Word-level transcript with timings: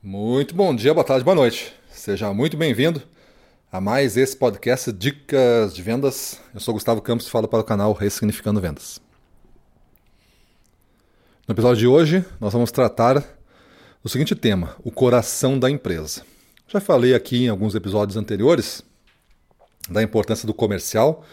Muito 0.00 0.54
bom 0.54 0.76
dia, 0.76 0.94
boa 0.94 1.02
tarde, 1.02 1.24
boa 1.24 1.34
noite. 1.34 1.74
Seja 1.90 2.32
muito 2.32 2.56
bem-vindo 2.56 3.02
a 3.70 3.80
mais 3.80 4.16
esse 4.16 4.36
podcast 4.36 4.92
Dicas 4.92 5.74
de 5.74 5.82
Vendas. 5.82 6.40
Eu 6.54 6.60
sou 6.60 6.72
Gustavo 6.72 7.02
Campos 7.02 7.26
e 7.26 7.30
falo 7.30 7.48
para 7.48 7.58
o 7.58 7.64
canal 7.64 7.92
Ressignificando 7.92 8.60
Vendas. 8.60 9.00
No 11.48 11.52
episódio 11.52 11.80
de 11.80 11.86
hoje, 11.88 12.24
nós 12.38 12.52
vamos 12.52 12.70
tratar 12.70 13.24
do 14.00 14.08
seguinte 14.08 14.36
tema: 14.36 14.76
o 14.84 14.92
coração 14.92 15.58
da 15.58 15.68
empresa. 15.68 16.22
Já 16.68 16.80
falei 16.80 17.12
aqui 17.12 17.46
em 17.46 17.48
alguns 17.48 17.74
episódios 17.74 18.16
anteriores 18.16 18.84
da 19.90 20.00
importância 20.00 20.46
do 20.46 20.54
comercial 20.54 21.24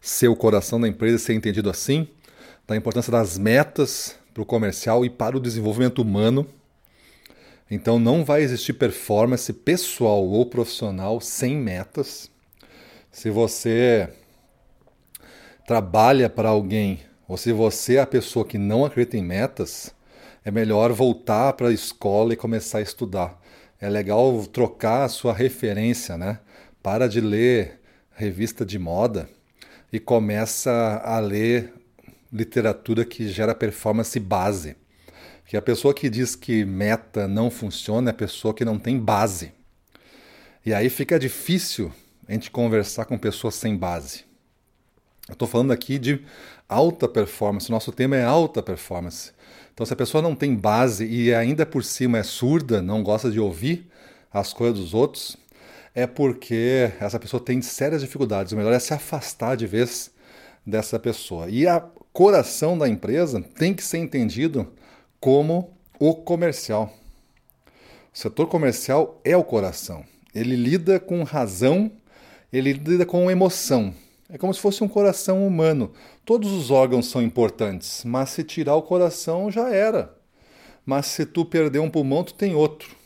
ser 0.00 0.28
o 0.28 0.36
coração 0.36 0.80
da 0.80 0.86
empresa, 0.86 1.18
ser 1.18 1.34
entendido 1.34 1.68
assim, 1.68 2.06
da 2.68 2.76
importância 2.76 3.10
das 3.10 3.36
metas 3.36 4.14
para 4.32 4.44
o 4.44 4.46
comercial 4.46 5.04
e 5.04 5.10
para 5.10 5.36
o 5.36 5.40
desenvolvimento 5.40 6.00
humano 6.00 6.46
então 7.74 7.98
não 7.98 8.22
vai 8.22 8.42
existir 8.42 8.74
performance 8.74 9.50
pessoal 9.50 10.22
ou 10.26 10.44
profissional 10.44 11.22
sem 11.22 11.56
metas. 11.56 12.30
Se 13.10 13.30
você 13.30 14.10
trabalha 15.66 16.28
para 16.28 16.50
alguém 16.50 17.00
ou 17.26 17.38
se 17.38 17.50
você 17.50 17.96
é 17.96 18.00
a 18.02 18.06
pessoa 18.06 18.44
que 18.44 18.58
não 18.58 18.84
acredita 18.84 19.16
em 19.16 19.22
metas, 19.22 19.90
é 20.44 20.50
melhor 20.50 20.92
voltar 20.92 21.54
para 21.54 21.68
a 21.68 21.72
escola 21.72 22.34
e 22.34 22.36
começar 22.36 22.76
a 22.76 22.82
estudar. 22.82 23.40
É 23.80 23.88
legal 23.88 24.46
trocar 24.48 25.04
a 25.04 25.08
sua 25.08 25.32
referência, 25.32 26.18
né? 26.18 26.40
Para 26.82 27.08
de 27.08 27.22
ler 27.22 27.80
revista 28.10 28.66
de 28.66 28.78
moda 28.78 29.30
e 29.90 29.98
começa 29.98 31.00
a 31.02 31.18
ler 31.20 31.72
literatura 32.30 33.02
que 33.02 33.28
gera 33.28 33.54
performance 33.54 34.20
base 34.20 34.76
que 35.52 35.56
a 35.58 35.60
pessoa 35.60 35.92
que 35.92 36.08
diz 36.08 36.34
que 36.34 36.64
meta 36.64 37.28
não 37.28 37.50
funciona 37.50 38.08
é 38.08 38.12
a 38.12 38.14
pessoa 38.14 38.54
que 38.54 38.64
não 38.64 38.78
tem 38.78 38.98
base. 38.98 39.52
E 40.64 40.72
aí 40.72 40.88
fica 40.88 41.18
difícil 41.18 41.92
a 42.26 42.32
gente 42.32 42.50
conversar 42.50 43.04
com 43.04 43.18
pessoas 43.18 43.56
sem 43.56 43.76
base. 43.76 44.24
Eu 45.28 45.34
estou 45.34 45.46
falando 45.46 45.70
aqui 45.70 45.98
de 45.98 46.24
alta 46.66 47.06
performance, 47.06 47.70
nosso 47.70 47.92
tema 47.92 48.16
é 48.16 48.24
alta 48.24 48.62
performance. 48.62 49.32
Então, 49.74 49.84
se 49.84 49.92
a 49.92 49.96
pessoa 49.96 50.22
não 50.22 50.34
tem 50.34 50.56
base 50.56 51.04
e 51.04 51.34
ainda 51.34 51.66
por 51.66 51.84
cima 51.84 52.16
é 52.16 52.22
surda, 52.22 52.80
não 52.80 53.02
gosta 53.02 53.30
de 53.30 53.38
ouvir 53.38 53.90
as 54.32 54.54
coisas 54.54 54.78
dos 54.78 54.94
outros, 54.94 55.36
é 55.94 56.06
porque 56.06 56.90
essa 56.98 57.20
pessoa 57.20 57.44
tem 57.44 57.60
sérias 57.60 58.00
dificuldades. 58.00 58.54
O 58.54 58.56
melhor 58.56 58.72
é 58.72 58.78
se 58.78 58.94
afastar 58.94 59.58
de 59.58 59.66
vez 59.66 60.10
dessa 60.66 60.98
pessoa. 60.98 61.50
E 61.50 61.68
a 61.68 61.78
coração 62.10 62.78
da 62.78 62.88
empresa 62.88 63.42
tem 63.42 63.74
que 63.74 63.84
ser 63.84 63.98
entendido 63.98 64.72
como 65.22 65.70
o 66.00 66.16
comercial. 66.16 66.92
O 68.12 68.18
setor 68.18 68.48
comercial 68.48 69.20
é 69.24 69.36
o 69.36 69.44
coração. 69.44 70.04
Ele 70.34 70.56
lida 70.56 70.98
com 70.98 71.22
razão, 71.22 71.92
ele 72.52 72.72
lida 72.72 73.06
com 73.06 73.30
emoção. 73.30 73.94
É 74.28 74.36
como 74.36 74.52
se 74.52 74.58
fosse 74.58 74.82
um 74.82 74.88
coração 74.88 75.46
humano. 75.46 75.92
Todos 76.24 76.50
os 76.50 76.72
órgãos 76.72 77.06
são 77.06 77.22
importantes, 77.22 78.02
mas 78.04 78.30
se 78.30 78.42
tirar 78.42 78.74
o 78.74 78.82
coração 78.82 79.48
já 79.48 79.72
era. 79.72 80.12
Mas 80.84 81.06
se 81.06 81.24
tu 81.24 81.44
perder 81.44 81.78
um 81.78 81.88
pulmão, 81.88 82.24
tu 82.24 82.34
tem 82.34 82.56
outro. 82.56 82.96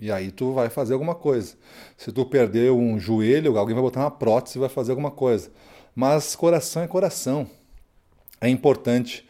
E 0.00 0.10
aí 0.10 0.30
tu 0.30 0.54
vai 0.54 0.70
fazer 0.70 0.94
alguma 0.94 1.14
coisa. 1.14 1.54
Se 1.98 2.10
tu 2.10 2.24
perder 2.24 2.72
um 2.72 2.98
joelho, 2.98 3.58
alguém 3.58 3.74
vai 3.74 3.82
botar 3.82 4.00
uma 4.00 4.10
prótese 4.10 4.56
e 4.56 4.60
vai 4.60 4.70
fazer 4.70 4.92
alguma 4.92 5.10
coisa. 5.10 5.50
Mas 5.94 6.34
coração 6.34 6.82
é 6.82 6.88
coração. 6.88 7.46
É 8.40 8.48
importante 8.48 9.25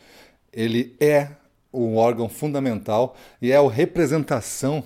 ele 0.57 0.97
é 0.99 1.29
um 1.73 1.97
órgão 1.97 2.29
fundamental 2.29 3.15
e 3.41 3.53
é 3.53 3.57
a 3.57 3.71
representação 3.71 4.83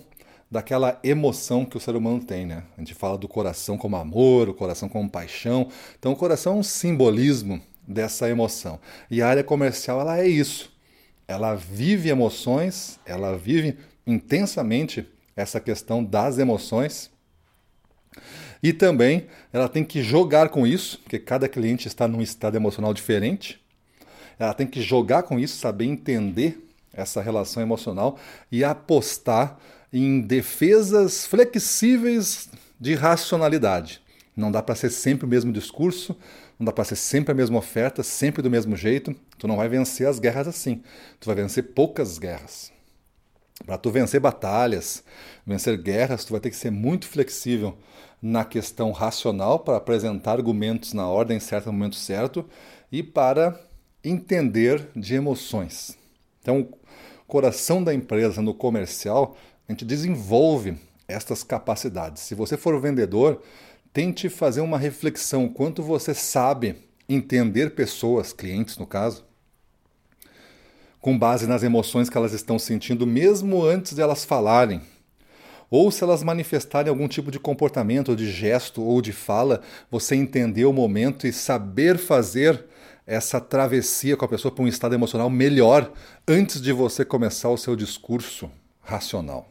daquela 0.50 0.98
emoção 1.04 1.64
que 1.64 1.76
o 1.76 1.80
ser 1.80 1.94
humano 1.94 2.20
tem, 2.24 2.44
né? 2.44 2.64
A 2.76 2.80
gente 2.80 2.92
fala 2.92 3.16
do 3.16 3.28
coração 3.28 3.78
como 3.78 3.94
amor, 3.94 4.48
o 4.48 4.54
coração 4.54 4.88
como 4.88 5.08
paixão. 5.08 5.68
Então, 5.96 6.10
o 6.10 6.16
coração 6.16 6.54
é 6.54 6.56
um 6.56 6.62
simbolismo 6.64 7.62
dessa 7.86 8.28
emoção. 8.28 8.80
E 9.08 9.22
a 9.22 9.28
área 9.28 9.44
comercial, 9.44 10.00
ela 10.00 10.18
é 10.18 10.26
isso. 10.26 10.72
Ela 11.28 11.54
vive 11.54 12.08
emoções, 12.08 12.98
ela 13.06 13.38
vive 13.38 13.78
intensamente 14.04 15.06
essa 15.36 15.60
questão 15.60 16.02
das 16.02 16.38
emoções. 16.38 17.12
E 18.60 18.72
também 18.72 19.28
ela 19.52 19.68
tem 19.68 19.84
que 19.84 20.02
jogar 20.02 20.48
com 20.48 20.66
isso, 20.66 20.98
porque 20.98 21.20
cada 21.20 21.48
cliente 21.48 21.86
está 21.86 22.08
num 22.08 22.20
estado 22.20 22.56
emocional 22.56 22.92
diferente. 22.92 23.60
Ela 24.40 24.54
tem 24.54 24.66
que 24.66 24.80
jogar 24.80 25.24
com 25.24 25.38
isso, 25.38 25.58
saber 25.58 25.84
entender 25.84 26.66
essa 26.94 27.20
relação 27.20 27.62
emocional 27.62 28.18
e 28.50 28.64
apostar 28.64 29.58
em 29.92 30.22
defesas 30.22 31.26
flexíveis 31.26 32.48
de 32.80 32.94
racionalidade. 32.94 34.00
Não 34.34 34.50
dá 34.50 34.62
para 34.62 34.74
ser 34.74 34.88
sempre 34.88 35.26
o 35.26 35.28
mesmo 35.28 35.52
discurso, 35.52 36.16
não 36.58 36.64
dá 36.64 36.72
para 36.72 36.84
ser 36.84 36.96
sempre 36.96 37.32
a 37.32 37.34
mesma 37.34 37.58
oferta, 37.58 38.02
sempre 38.02 38.40
do 38.40 38.50
mesmo 38.50 38.74
jeito. 38.76 39.14
Tu 39.36 39.46
não 39.46 39.56
vai 39.56 39.68
vencer 39.68 40.06
as 40.06 40.18
guerras 40.18 40.48
assim. 40.48 40.82
Tu 41.20 41.26
vai 41.26 41.34
vencer 41.34 41.74
poucas 41.74 42.18
guerras. 42.18 42.72
Para 43.66 43.76
tu 43.76 43.90
vencer 43.90 44.20
batalhas, 44.20 45.04
vencer 45.46 45.76
guerras, 45.76 46.24
tu 46.24 46.32
vai 46.32 46.40
ter 46.40 46.48
que 46.48 46.56
ser 46.56 46.70
muito 46.70 47.06
flexível 47.06 47.76
na 48.22 48.42
questão 48.42 48.90
racional 48.90 49.58
para 49.58 49.76
apresentar 49.76 50.32
argumentos 50.32 50.94
na 50.94 51.06
ordem 51.06 51.38
certa 51.38 51.66
no 51.66 51.74
momento 51.74 51.96
certo 51.96 52.48
e 52.90 53.02
para 53.02 53.58
entender 54.02 54.88
de 54.96 55.14
emoções. 55.14 55.96
Então, 56.40 56.60
o 56.60 57.26
coração 57.26 57.82
da 57.82 57.94
empresa 57.94 58.40
no 58.40 58.54
comercial, 58.54 59.36
a 59.68 59.72
gente 59.72 59.84
desenvolve 59.84 60.76
estas 61.06 61.42
capacidades. 61.42 62.22
Se 62.22 62.34
você 62.34 62.56
for 62.56 62.80
vendedor, 62.80 63.42
tente 63.92 64.28
fazer 64.28 64.60
uma 64.60 64.78
reflexão 64.78 65.48
quanto 65.48 65.82
você 65.82 66.14
sabe 66.14 66.76
entender 67.08 67.74
pessoas, 67.74 68.32
clientes 68.32 68.78
no 68.78 68.86
caso, 68.86 69.24
com 71.00 71.18
base 71.18 71.46
nas 71.46 71.62
emoções 71.62 72.08
que 72.08 72.16
elas 72.16 72.32
estão 72.32 72.58
sentindo 72.58 73.06
mesmo 73.06 73.64
antes 73.64 73.94
de 73.94 74.00
elas 74.00 74.24
falarem. 74.24 74.80
Ou 75.70 75.90
se 75.90 76.02
elas 76.02 76.22
manifestarem 76.22 76.90
algum 76.90 77.06
tipo 77.06 77.30
de 77.30 77.38
comportamento, 77.38 78.16
de 78.16 78.30
gesto 78.30 78.82
ou 78.82 79.00
de 79.00 79.12
fala, 79.12 79.62
você 79.90 80.16
entender 80.16 80.64
o 80.64 80.72
momento 80.72 81.26
e 81.26 81.32
saber 81.32 81.96
fazer 81.96 82.64
essa 83.10 83.40
travessia 83.40 84.16
com 84.16 84.24
a 84.24 84.28
pessoa 84.28 84.54
para 84.54 84.62
um 84.62 84.68
estado 84.68 84.94
emocional 84.94 85.28
melhor 85.28 85.92
antes 86.28 86.60
de 86.60 86.70
você 86.70 87.04
começar 87.04 87.48
o 87.48 87.56
seu 87.56 87.74
discurso 87.74 88.48
racional. 88.80 89.48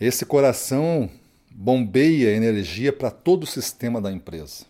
Esse 0.00 0.24
coração 0.24 1.10
bombeia 1.50 2.34
energia 2.34 2.90
para 2.90 3.10
todo 3.10 3.42
o 3.42 3.46
sistema 3.46 4.00
da 4.00 4.10
empresa. 4.10 4.64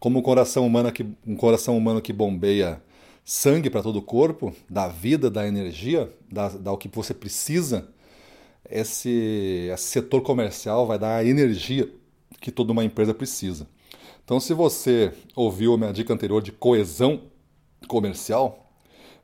Como 0.00 0.18
um 0.18 0.22
coração 0.22 0.66
humano 0.66 0.90
que, 0.90 1.06
um 1.24 1.36
coração 1.36 1.78
humano 1.78 2.02
que 2.02 2.12
bombeia 2.12 2.82
sangue 3.24 3.70
para 3.70 3.84
todo 3.84 4.00
o 4.00 4.02
corpo, 4.02 4.52
dá 4.68 4.88
vida, 4.88 5.30
dá 5.30 5.46
energia, 5.46 6.12
dá 6.28 6.72
o 6.72 6.76
que 6.76 6.88
você 6.88 7.14
precisa, 7.14 7.88
esse, 8.68 9.68
esse 9.72 9.84
setor 9.84 10.22
comercial 10.22 10.88
vai 10.88 10.98
dar 10.98 11.18
a 11.18 11.24
energia 11.24 11.88
que 12.40 12.50
toda 12.50 12.72
uma 12.72 12.82
empresa 12.82 13.14
precisa. 13.14 13.68
Então, 14.24 14.38
se 14.38 14.54
você 14.54 15.12
ouviu 15.34 15.74
a 15.74 15.78
minha 15.78 15.92
dica 15.92 16.12
anterior 16.12 16.40
de 16.40 16.52
coesão 16.52 17.22
comercial, 17.88 18.72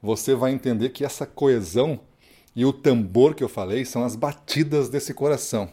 você 0.02 0.34
vai 0.34 0.52
entender 0.52 0.90
que 0.90 1.04
essa 1.04 1.26
coesão 1.26 2.00
e 2.54 2.64
o 2.64 2.72
tambor 2.72 3.34
que 3.34 3.44
eu 3.44 3.48
falei 3.48 3.84
são 3.84 4.02
as 4.02 4.16
batidas 4.16 4.88
desse 4.88 5.14
coração. 5.14 5.70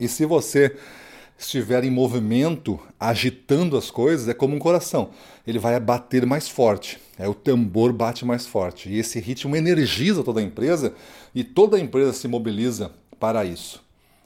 E 0.00 0.08
se 0.08 0.24
você 0.24 0.76
estiver 1.38 1.84
em 1.84 1.90
movimento, 1.90 2.80
agitando 2.98 3.76
as 3.76 3.90
coisas, 3.90 4.28
é 4.28 4.34
como 4.34 4.56
um 4.56 4.58
coração. 4.58 5.10
Ele 5.46 5.58
vai 5.58 5.78
bater 5.78 6.24
mais 6.24 6.48
forte. 6.48 6.98
É 7.18 7.28
o 7.28 7.34
tambor 7.34 7.92
bate 7.92 8.24
mais 8.24 8.46
forte. 8.46 8.88
E 8.88 8.98
esse 8.98 9.20
ritmo 9.20 9.54
energiza 9.54 10.24
toda 10.24 10.40
a 10.40 10.42
empresa 10.42 10.94
e 11.34 11.44
toda 11.44 11.76
a 11.76 11.80
empresa 11.80 12.12
se 12.12 12.26
mobiliza 12.26 12.92
para 13.20 13.44
isso. 13.44 13.82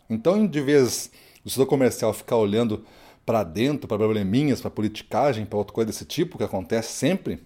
Então, 0.09 0.47
de 0.47 0.61
vez 0.61 1.11
o 1.45 1.51
setor 1.51 1.67
comercial 1.67 2.13
ficar 2.13 2.37
olhando 2.37 2.85
para 3.25 3.43
dentro, 3.45 3.87
para 3.87 3.99
probleminhas, 3.99 4.61
para 4.61 4.71
politicagem, 4.71 5.47
para 5.47 5.59
outra 5.59 5.75
coisa 5.75 5.87
desse 5.91 6.05
tipo 6.05 6.39
que 6.39 6.45
acontece 6.45 6.93
sempre, 6.93 7.43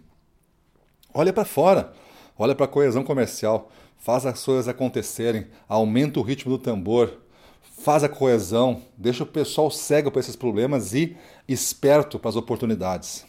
olha 1.13 1.33
para 1.33 1.45
fora, 1.45 1.93
olha 2.39 2.55
para 2.55 2.65
a 2.65 2.69
coesão 2.69 3.05
comercial, 3.05 3.71
faz 3.99 4.27
as 4.27 4.45
coisas 4.45 4.69
acontecerem, 4.69 5.47
aumenta 5.69 6.19
o 6.21 6.23
ritmo 6.23 6.53
do 6.53 6.59
tambor, 6.59 7.19
faz 7.79 8.05
a 8.05 8.09
coesão, 8.09 8.83
deixa 8.97 9.25
o 9.25 9.27
pessoal 9.27 9.71
cego 9.71 10.11
para 10.11 10.21
esses 10.21 10.37
problemas 10.37 10.95
e 10.95 11.17
esperto 11.49 12.19
para 12.19 12.31
as 12.31 12.37
oportunidades. 12.37 13.25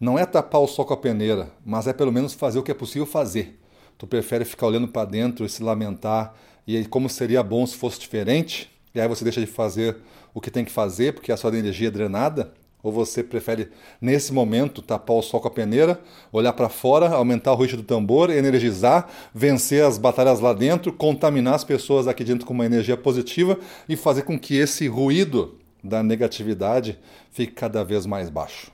Não 0.00 0.18
é 0.18 0.24
tapar 0.24 0.60
o 0.60 0.66
sol 0.68 0.84
com 0.84 0.94
a 0.94 0.96
peneira, 0.96 1.50
mas 1.64 1.86
é 1.88 1.92
pelo 1.92 2.12
menos 2.12 2.32
fazer 2.32 2.58
o 2.58 2.62
que 2.62 2.70
é 2.70 2.74
possível 2.74 3.04
fazer. 3.04 3.58
Tu 3.96 4.06
prefere 4.06 4.44
ficar 4.44 4.68
olhando 4.68 4.86
para 4.86 5.04
dentro 5.04 5.44
e 5.44 5.48
se 5.48 5.62
lamentar 5.62 6.34
e 6.66 6.84
como 6.84 7.08
seria 7.08 7.42
bom 7.42 7.66
se 7.66 7.76
fosse 7.76 7.98
diferente? 7.98 8.70
E 8.98 9.00
aí 9.00 9.06
você 9.06 9.22
deixa 9.22 9.40
de 9.40 9.46
fazer 9.46 9.96
o 10.34 10.40
que 10.40 10.50
tem 10.50 10.64
que 10.64 10.72
fazer 10.72 11.14
porque 11.14 11.30
a 11.30 11.36
sua 11.36 11.56
energia 11.56 11.86
é 11.86 11.90
drenada, 11.90 12.52
Ou 12.82 12.92
você 12.92 13.24
prefere, 13.24 13.70
nesse 14.00 14.32
momento, 14.32 14.80
tapar 14.80 15.16
o 15.16 15.22
sol 15.22 15.40
com 15.40 15.48
a 15.48 15.50
peneira, 15.50 16.00
olhar 16.32 16.52
para 16.52 16.68
fora, 16.68 17.08
aumentar 17.08 17.52
o 17.52 17.54
ruído 17.56 17.78
do 17.78 17.82
tambor, 17.82 18.30
energizar, 18.30 19.08
vencer 19.34 19.84
as 19.84 19.98
batalhas 19.98 20.40
lá 20.40 20.52
dentro, 20.52 20.92
contaminar 20.92 21.54
as 21.54 21.64
pessoas 21.64 22.06
aqui 22.06 22.22
dentro 22.22 22.46
com 22.46 22.54
uma 22.54 22.66
energia 22.66 22.96
positiva 22.96 23.58
e 23.88 23.96
fazer 23.96 24.22
com 24.22 24.38
que 24.38 24.56
esse 24.56 24.86
ruído 24.86 25.58
da 25.82 26.02
negatividade 26.02 26.98
fique 27.30 27.52
cada 27.52 27.84
vez 27.84 28.06
mais 28.06 28.30
baixo? 28.30 28.70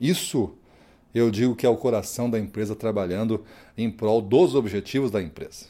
Isso 0.00 0.54
eu 1.14 1.30
digo 1.30 1.54
que 1.54 1.66
é 1.66 1.68
o 1.68 1.76
coração 1.76 2.30
da 2.30 2.38
empresa 2.38 2.74
trabalhando 2.74 3.44
em 3.76 3.90
prol 3.90 4.22
dos 4.22 4.54
objetivos 4.54 5.10
da 5.10 5.22
empresa. 5.22 5.66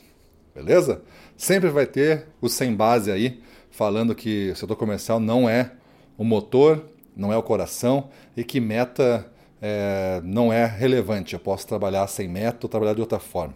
Beleza? 0.54 1.02
Sempre 1.36 1.70
vai 1.70 1.86
ter 1.86 2.26
o 2.40 2.48
sem 2.48 2.74
base 2.74 3.10
aí, 3.10 3.42
falando 3.70 4.14
que 4.14 4.50
o 4.50 4.56
setor 4.56 4.76
comercial 4.76 5.18
não 5.18 5.48
é 5.48 5.72
o 6.16 6.24
motor, 6.24 6.84
não 7.16 7.32
é 7.32 7.36
o 7.36 7.42
coração 7.42 8.10
e 8.36 8.44
que 8.44 8.60
meta 8.60 9.26
é, 9.60 10.20
não 10.24 10.52
é 10.52 10.66
relevante. 10.66 11.34
Eu 11.34 11.40
posso 11.40 11.66
trabalhar 11.66 12.06
sem 12.06 12.28
meta 12.28 12.66
ou 12.66 12.68
trabalhar 12.68 12.94
de 12.94 13.00
outra 13.00 13.18
forma. 13.18 13.54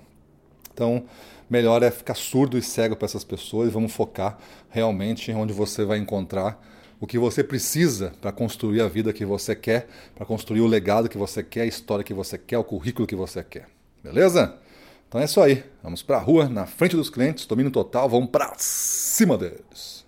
Então, 0.73 1.05
melhor 1.49 1.83
é 1.83 1.91
ficar 1.91 2.15
surdo 2.15 2.57
e 2.57 2.63
cego 2.63 2.97
para 2.97 3.07
essas 3.07 3.25
pessoas 3.25 3.69
e 3.69 3.73
vamos 3.73 3.93
focar 3.93 4.39
realmente 4.71 5.33
onde 5.33 5.53
você 5.53 5.85
vai 5.85 5.99
encontrar 5.99 6.61
o 7.01 7.07
que 7.07 7.19
você 7.19 7.45
precisa 7.45 8.13
para 8.21 8.33
construir 8.33 8.81
a 8.81 8.89
vida 8.89 9.13
que 9.13 9.25
você 9.25 9.55
quer, 9.55 9.87
para 10.15 10.25
construir 10.25 10.63
o 10.63 10.67
legado 10.67 11.09
que 11.09 11.19
você 11.19 11.43
quer, 11.43 11.63
a 11.63 11.67
história 11.67 12.05
que 12.05 12.15
você 12.15 12.39
quer, 12.39 12.59
o 12.59 12.65
currículo 12.65 13.07
que 13.07 13.17
você 13.17 13.43
quer. 13.43 13.69
Beleza? 14.03 14.59
Então 15.09 15.21
é 15.21 15.25
isso 15.25 15.41
aí. 15.41 15.65
Vamos 15.83 16.03
para 16.03 16.17
a 16.17 16.21
rua, 16.21 16.49
na 16.49 16.67
frente 16.67 16.97
dos 16.97 17.11
clientes, 17.11 17.47
domínio 17.47 17.71
total, 17.71 18.09
vamos 18.09 18.31
para 18.31 18.53
cima 18.57 19.37
deles. 19.37 20.06